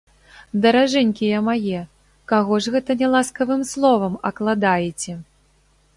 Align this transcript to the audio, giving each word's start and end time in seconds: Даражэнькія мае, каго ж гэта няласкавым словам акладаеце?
Даражэнькія 0.63 1.41
мае, 1.49 1.81
каго 2.33 2.53
ж 2.63 2.75
гэта 2.77 2.91
няласкавым 3.03 3.61
словам 3.73 4.13
акладаеце? 4.31 5.13